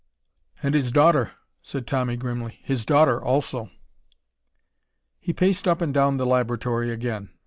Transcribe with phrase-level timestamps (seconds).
[0.63, 2.57] "And his daughter," said Tommy grimly.
[2.63, 3.69] "His daughter, also."
[5.19, 7.29] He paced up and down the laboratory again.